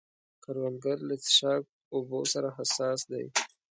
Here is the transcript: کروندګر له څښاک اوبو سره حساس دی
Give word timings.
کروندګر 0.43 0.97
له 1.09 1.15
څښاک 1.25 1.63
اوبو 1.95 2.19
سره 2.33 2.49
حساس 2.57 2.99
دی 3.11 3.25